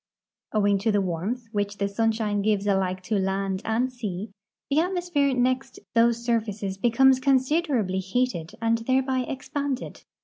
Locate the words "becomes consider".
6.79-7.77